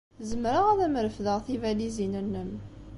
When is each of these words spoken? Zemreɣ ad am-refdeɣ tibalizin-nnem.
Zemreɣ 0.29 0.65
ad 0.71 0.79
am-refdeɣ 0.85 1.37
tibalizin-nnem. 1.45 2.51